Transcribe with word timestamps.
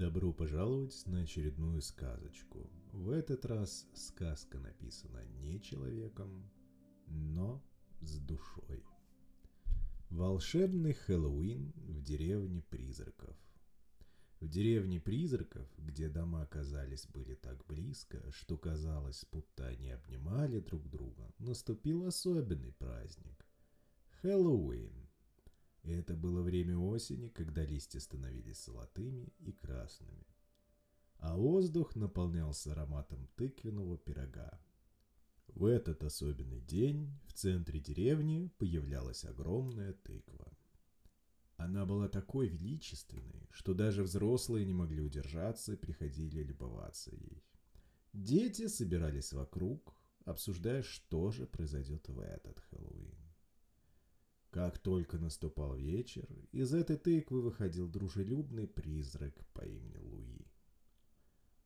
Добро 0.00 0.32
пожаловать 0.32 1.02
на 1.04 1.20
очередную 1.20 1.82
сказочку. 1.82 2.70
В 2.90 3.10
этот 3.10 3.44
раз 3.44 3.86
сказка 3.92 4.58
написана 4.58 5.22
не 5.42 5.60
человеком, 5.60 6.50
но 7.06 7.62
с 8.00 8.16
душой. 8.16 8.82
Волшебный 10.08 10.94
Хэллоуин 10.94 11.74
в 11.76 12.02
деревне 12.02 12.62
призраков. 12.62 13.36
В 14.40 14.48
деревне 14.48 15.00
призраков, 15.00 15.68
где 15.76 16.08
дома 16.08 16.46
казались 16.46 17.06
были 17.06 17.34
так 17.34 17.62
близко, 17.66 18.22
что 18.32 18.56
казалось, 18.56 19.26
будто 19.30 19.66
они 19.66 19.90
обнимали 19.90 20.60
друг 20.60 20.88
друга, 20.88 21.30
наступил 21.38 22.06
особенный 22.06 22.72
праздник– 22.72 23.46
Хэллоуин– 24.22 24.89
это 25.82 26.14
было 26.14 26.42
время 26.42 26.76
осени, 26.76 27.28
когда 27.28 27.64
листья 27.64 28.00
становились 28.00 28.64
золотыми 28.64 29.32
и 29.38 29.52
красными. 29.52 30.26
А 31.18 31.36
воздух 31.36 31.96
наполнялся 31.96 32.72
ароматом 32.72 33.28
тыквенного 33.36 33.98
пирога. 33.98 34.60
В 35.48 35.64
этот 35.64 36.04
особенный 36.04 36.60
день 36.60 37.18
в 37.26 37.32
центре 37.32 37.80
деревни 37.80 38.50
появлялась 38.58 39.24
огромная 39.24 39.92
тыква. 39.92 40.52
Она 41.56 41.84
была 41.84 42.08
такой 42.08 42.48
величественной, 42.48 43.46
что 43.50 43.74
даже 43.74 44.02
взрослые 44.02 44.64
не 44.64 44.72
могли 44.72 45.02
удержаться 45.02 45.74
и 45.74 45.76
приходили 45.76 46.42
любоваться 46.42 47.10
ей. 47.14 47.44
Дети 48.14 48.66
собирались 48.66 49.32
вокруг, 49.32 49.94
обсуждая, 50.24 50.82
что 50.82 51.30
же 51.30 51.46
произойдет 51.46 52.08
в 52.08 52.18
этот 52.20 52.58
Хэллоуин. 52.60 53.19
Как 54.60 54.76
только 54.76 55.16
наступал 55.16 55.74
вечер, 55.74 56.28
из 56.52 56.74
этой 56.74 56.98
тыквы 56.98 57.40
выходил 57.40 57.88
дружелюбный 57.88 58.66
призрак 58.66 59.34
по 59.54 59.62
имени 59.62 59.96
Луи. 59.96 60.46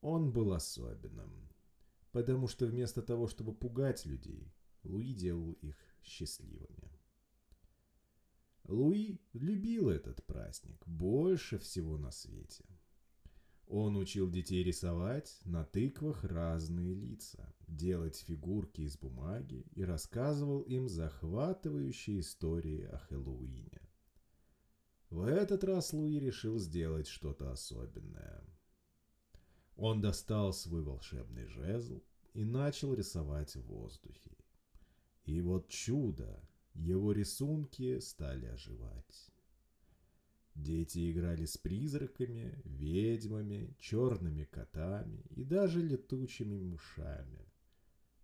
Он 0.00 0.32
был 0.32 0.52
особенным, 0.52 1.30
потому 2.10 2.48
что 2.48 2.66
вместо 2.66 3.00
того, 3.00 3.28
чтобы 3.28 3.54
пугать 3.54 4.06
людей, 4.06 4.52
Луи 4.82 5.14
делал 5.14 5.52
их 5.62 5.76
счастливыми. 6.02 6.90
Луи 8.64 9.20
любил 9.34 9.88
этот 9.88 10.26
праздник 10.26 10.84
больше 10.84 11.60
всего 11.60 11.96
на 11.96 12.10
свете– 12.10 12.64
он 13.72 13.96
учил 13.96 14.28
детей 14.28 14.64
рисовать 14.64 15.38
на 15.44 15.64
тыквах 15.64 16.24
разные 16.24 16.92
лица, 16.92 17.54
делать 17.80 18.16
фигурки 18.16 18.82
из 18.82 18.98
бумаги 18.98 19.64
и 19.74 19.84
рассказывал 19.84 20.60
им 20.60 20.88
захватывающие 20.88 22.20
истории 22.20 22.82
о 22.82 22.98
Хэллоуине. 22.98 23.80
В 25.08 25.22
этот 25.24 25.64
раз 25.64 25.92
Луи 25.92 26.20
решил 26.20 26.58
сделать 26.58 27.08
что-то 27.08 27.50
особенное. 27.50 28.44
Он 29.76 30.00
достал 30.00 30.52
свой 30.52 30.82
волшебный 30.82 31.46
жезл 31.46 32.02
и 32.34 32.44
начал 32.44 32.94
рисовать 32.94 33.56
в 33.56 33.62
воздухе. 33.62 34.36
И 35.24 35.40
вот 35.40 35.68
чудо, 35.68 36.46
его 36.74 37.12
рисунки 37.12 37.98
стали 37.98 38.46
оживать. 38.46 39.32
Дети 40.54 41.10
играли 41.10 41.46
с 41.46 41.56
призраками, 41.56 42.60
ведьмами, 42.64 43.74
черными 43.78 44.44
котами 44.44 45.24
и 45.30 45.44
даже 45.44 45.80
летучими 45.80 46.58
мышами. 46.58 47.49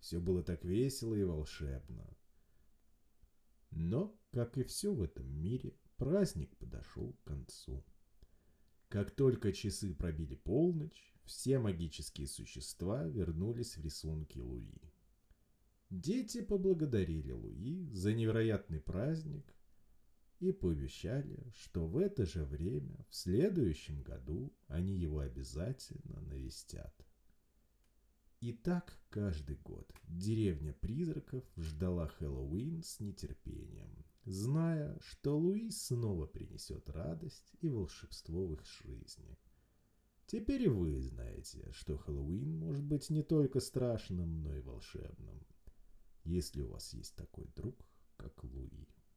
Все 0.06 0.20
было 0.20 0.40
так 0.40 0.64
весело 0.64 1.16
и 1.16 1.24
волшебно. 1.24 2.16
Но, 3.72 4.16
как 4.30 4.56
и 4.56 4.62
все 4.62 4.94
в 4.94 5.02
этом 5.02 5.28
мире, 5.28 5.74
праздник 5.96 6.56
подошел 6.58 7.12
к 7.12 7.24
концу. 7.24 7.84
Как 8.88 9.10
только 9.10 9.52
часы 9.52 9.92
пробили 9.92 10.36
полночь, 10.36 11.12
все 11.24 11.58
магические 11.58 12.28
существа 12.28 13.02
вернулись 13.02 13.76
в 13.76 13.80
рисунки 13.82 14.38
Луи. 14.38 14.80
Дети 15.90 16.40
поблагодарили 16.40 17.32
Луи 17.32 17.90
за 17.90 18.14
невероятный 18.14 18.78
праздник 18.78 19.56
и 20.38 20.52
пообещали, 20.52 21.52
что 21.52 21.84
в 21.84 21.98
это 21.98 22.26
же 22.26 22.44
время, 22.44 23.04
в 23.08 23.16
следующем 23.16 24.04
году, 24.04 24.54
они 24.68 24.96
его 24.96 25.18
обязательно 25.18 26.20
навестят. 26.20 27.05
И 28.40 28.52
так 28.52 28.98
каждый 29.08 29.56
год 29.56 29.90
деревня 30.08 30.74
призраков 30.74 31.42
ждала 31.56 32.06
Хэллоуин 32.06 32.82
с 32.82 33.00
нетерпением, 33.00 34.04
зная, 34.24 34.98
что 35.00 35.38
Луис 35.38 35.86
снова 35.86 36.26
принесет 36.26 36.90
радость 36.90 37.54
и 37.60 37.68
волшебство 37.68 38.46
в 38.46 38.52
их 38.52 38.64
жизни. 38.66 39.38
Теперь 40.26 40.64
и 40.64 40.68
вы 40.68 41.00
знаете, 41.00 41.70
что 41.72 41.96
Хэллоуин 41.96 42.58
может 42.58 42.84
быть 42.84 43.08
не 43.08 43.22
только 43.22 43.58
страшным, 43.60 44.42
но 44.42 44.54
и 44.54 44.60
волшебным, 44.60 45.46
если 46.24 46.60
у 46.60 46.68
вас 46.68 46.92
есть 46.92 47.16
такой 47.16 47.46
друг, 47.54 47.86
как 48.16 48.44
Луи. 48.44 48.86